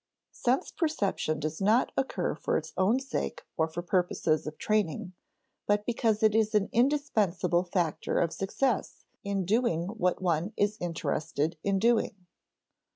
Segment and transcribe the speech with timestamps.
[0.31, 5.13] Sense perception does not occur for its own sake or for purposes of training,
[5.67, 11.55] but because it is an indispensable factor of success in doing what one is interested
[11.63, 12.25] in doing.